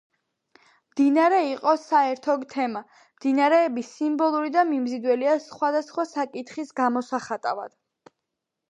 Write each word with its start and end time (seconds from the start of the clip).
მდინარე 0.93 1.41
იყო 1.49 1.73
საერთო 1.81 2.35
თემა: 2.55 2.81
მდინარეები 3.19 3.85
სიმბოლური 3.91 4.55
და 4.57 4.65
მიმზიდველია 4.73 5.37
სხვადასხვა 5.47 6.11
საკითხის 6.17 6.75
გამოსახატავად. 6.83 7.81